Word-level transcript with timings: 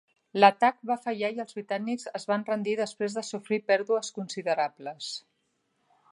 L'atac 0.43 0.77
va 0.91 0.95
fallar 1.01 1.29
i 1.33 1.41
els 1.43 1.57
britànics 1.57 2.07
es 2.19 2.25
van 2.31 2.45
rendir 2.47 2.73
després 2.79 3.17
de 3.19 3.25
sofrir 3.27 3.59
pèrdues 3.67 4.09
considerables. 4.19 5.11